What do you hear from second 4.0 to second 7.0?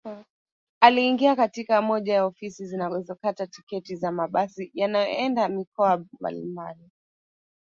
mabasi yanayoenda mikoa mbalimbali